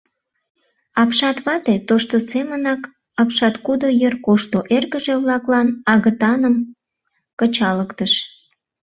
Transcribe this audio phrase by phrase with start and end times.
[1.01, 2.81] Апшат вате тошто семынак
[3.21, 6.55] апшаткудо йыр кошто, эргыже-влаклан агытаным
[7.39, 8.13] кычалыктыш.